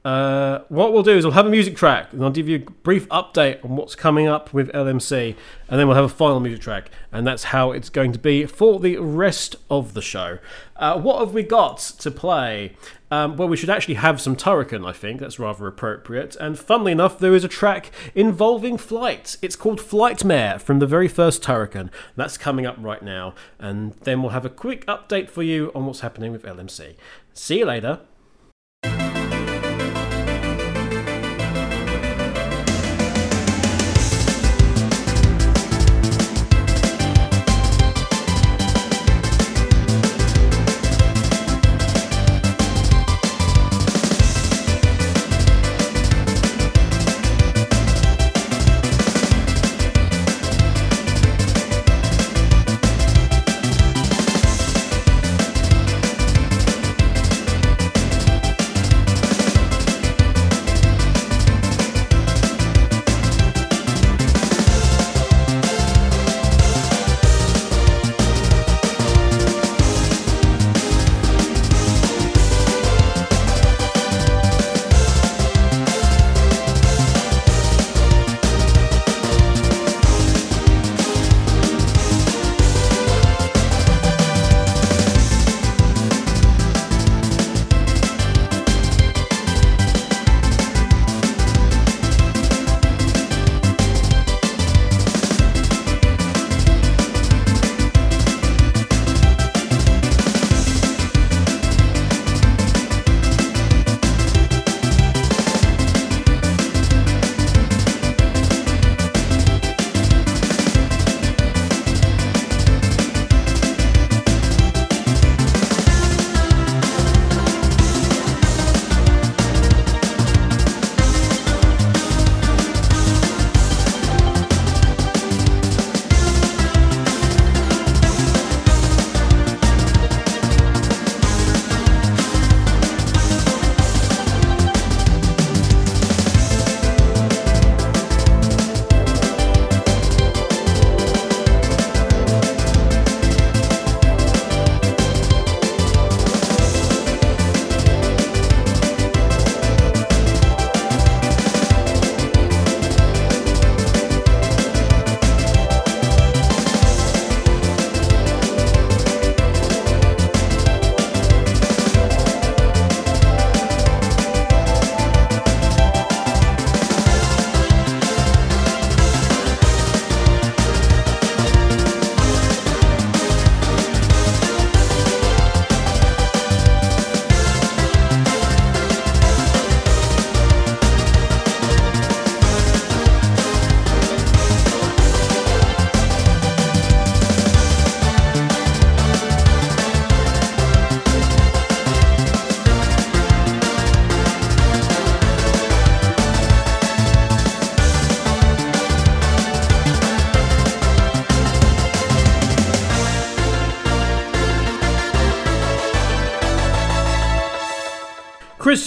[0.09, 2.71] Uh, what we'll do is we'll have a music track and I'll give you a
[2.71, 5.37] brief update on what's coming up with LMC,
[5.69, 8.47] and then we'll have a final music track, and that's how it's going to be
[8.47, 10.39] for the rest of the show.
[10.77, 12.75] Uh, what have we got to play?
[13.11, 15.21] Um, well, we should actually have some Turrican, I think.
[15.21, 16.37] That's rather appropriate.
[16.37, 19.37] And funnily enough, there is a track involving flight.
[19.43, 21.91] It's called Flightmare from the very first Turrican.
[22.17, 23.35] That's coming up right now.
[23.59, 26.95] And then we'll have a quick update for you on what's happening with LMC.
[27.35, 28.01] See you later.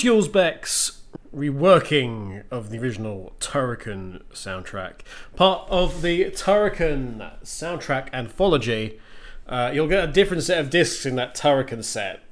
[0.01, 1.01] Chris Hulsbeck's
[1.35, 5.01] reworking of the original Turrican soundtrack,
[5.35, 8.99] part of the Turrican soundtrack anthology.
[9.47, 12.23] Uh, you'll get a different set of discs in that Turrican set.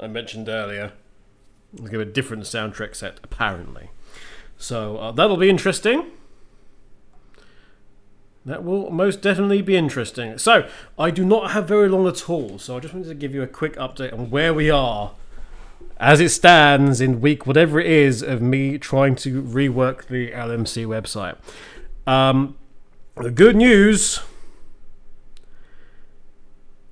[0.00, 0.92] I mentioned earlier.
[1.72, 3.90] We'll give a different soundtrack set, apparently.
[4.58, 6.10] So uh, that'll be interesting.
[8.46, 10.38] That will most definitely be interesting.
[10.38, 13.34] So, I do not have very long at all, so I just wanted to give
[13.34, 15.12] you a quick update on where we are
[15.98, 20.86] as it stands in week whatever it is of me trying to rework the LMC
[20.86, 21.36] website.
[22.06, 22.56] Um,
[23.16, 24.20] the good news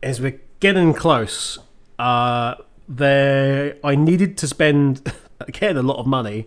[0.02, 1.60] is we're getting close.
[2.00, 2.56] Uh,
[2.88, 6.46] there, I needed to spend again a lot of money.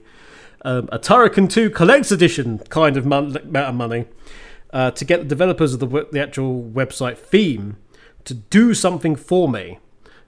[0.66, 4.06] Um, a Turrican 2 Collector's Edition kind of amount of money
[4.78, 7.78] uh, to get the developers of the, the actual website theme
[8.26, 9.80] to do something for me,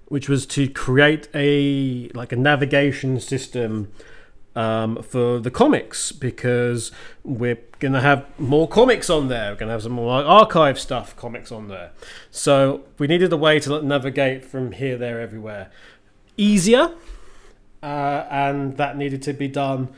[0.07, 3.91] which was to create a like a navigation system
[4.55, 6.91] um, for the comics because
[7.23, 9.51] we're gonna have more comics on there.
[9.51, 11.91] We're gonna have some more like, archive stuff, comics on there.
[12.31, 15.69] So we needed a way to navigate from here, there, everywhere,
[16.37, 16.95] easier,
[17.83, 19.89] uh, and that needed to be done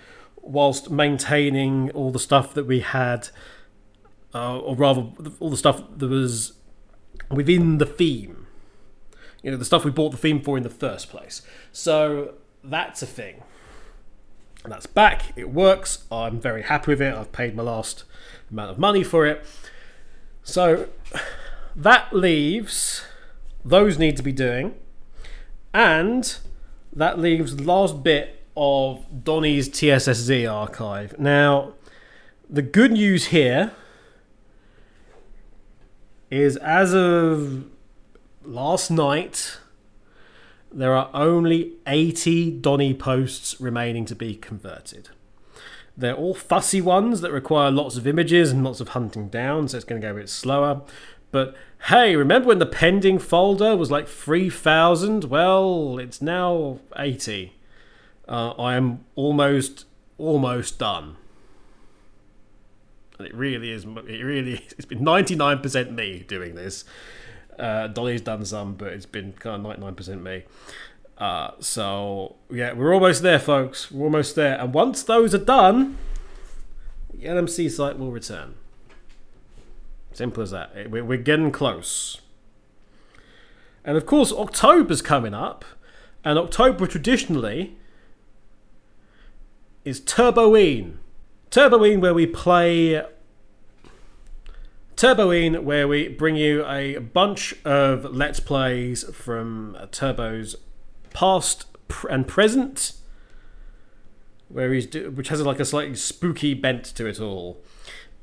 [0.41, 3.30] whilst maintaining all the stuff that we had
[4.34, 5.08] uh, or rather,
[5.40, 6.54] all the stuff that was
[7.30, 8.48] within the theme.
[9.44, 11.42] You know, the stuff we bought the theme for in the first place.
[11.72, 13.44] So that's a thing.
[14.64, 15.34] And that's back.
[15.36, 16.06] It works.
[16.12, 17.16] I'm very happy with it.
[17.16, 18.04] I've paid my last
[18.52, 19.44] amount of money for it.
[20.44, 20.90] So
[21.76, 23.04] that leaves
[23.64, 24.76] those need to be doing,
[25.74, 26.38] and
[26.94, 31.18] that leaves the last bit of Donny's TSSZ archive.
[31.20, 31.74] Now,
[32.50, 33.72] the good news here
[36.32, 37.66] is as of
[38.44, 39.60] last night,
[40.72, 45.10] there are only 80 Donny posts remaining to be converted.
[45.98, 49.78] They're all fussy ones that require lots of images and lots of hunting down, so
[49.78, 50.82] it's going to go a bit slower.
[51.32, 51.54] But
[51.90, 55.26] hey, remember when the pending folder was like 3,000?
[55.26, 57.54] Well, it's now 80.
[58.28, 59.86] Uh, I am almost,
[60.18, 61.18] almost done.
[63.22, 66.86] And it really is, it really, it's been 99% me doing this.
[67.60, 70.44] Uh, Dolly's done some, but it's been kind of 99% me.
[71.20, 73.92] Uh, so, yeah, we're almost there, folks.
[73.92, 74.60] We're almost there.
[74.60, 76.00] And once those are done,
[77.14, 78.56] the LMC site will return.
[80.14, 80.90] Simple as that.
[80.90, 82.22] We're getting close.
[83.86, 85.64] And of course, October's coming up.
[86.24, 87.78] And October traditionally
[89.86, 90.98] is Turboine.
[91.52, 93.04] Turboine, where we play.
[94.95, 100.56] Turboine, where we bring you a bunch of Let's Plays from Turbo's
[101.10, 101.66] past
[102.10, 102.93] and present,
[104.47, 107.62] where he's do- which has like a slightly spooky bent to it all.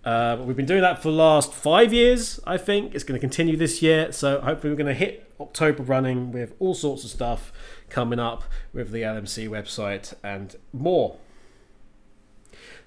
[0.06, 2.94] Uh, we've been doing that for the last five years, I think.
[2.94, 6.54] It's going to continue this year, so hopefully, we're going to hit October running with
[6.60, 7.52] all sorts of stuff
[7.90, 11.18] coming up with the LMC website and more.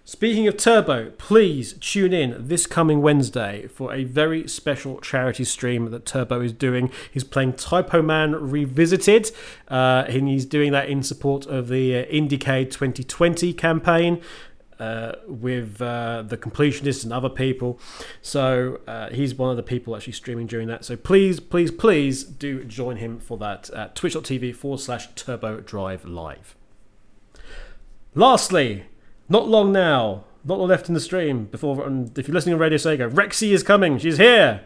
[0.03, 5.91] Speaking of Turbo, please tune in this coming Wednesday for a very special charity stream
[5.91, 6.91] that Turbo is doing.
[7.11, 9.31] He's playing Typo Man Revisited,
[9.67, 14.21] uh, and he's doing that in support of the uh, IndieCade 2020 campaign
[14.79, 17.79] uh, with uh, the completionists and other people.
[18.23, 20.83] So uh, he's one of the people actually streaming during that.
[20.83, 26.05] So please, please, please do join him for that at twitch.tv forward slash turbo drive
[26.05, 26.55] live.
[28.15, 28.85] Lastly,
[29.31, 32.59] not long now, not long left in the stream before, um, if you're listening on
[32.59, 33.97] Radio Sega, Rexy is coming.
[33.97, 34.65] She's here.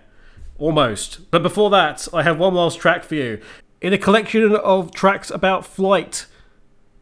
[0.57, 1.29] Almost.
[1.29, 3.39] But before that, I have one last track for you.
[3.81, 6.25] In a collection of tracks about flight,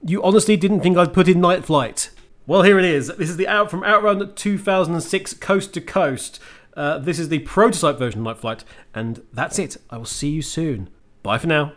[0.05, 2.09] you honestly didn't think I'd put in Night Flight.
[2.45, 3.07] Well, here it is.
[3.07, 6.41] This is the out from Outrun 2006 Coast to Coast.
[6.76, 9.78] Uh, this is the prototype version of Night Flight, and that's it.
[9.89, 10.89] I will see you soon.
[11.22, 11.74] Bye for now.